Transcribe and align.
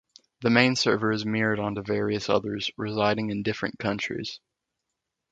The 0.41 0.49
main 0.49 0.75
server 0.75 1.11
is 1.11 1.27
mirrored 1.27 1.59
onto 1.59 1.83
various 1.83 2.27
others, 2.27 2.71
residing 2.75 3.29
in 3.29 3.43
different 3.43 3.77
countries. 3.77 4.39